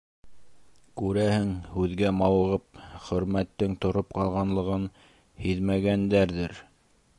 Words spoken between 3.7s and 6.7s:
тороп ҡалғанлығын һиҙмәгәндәрҙер.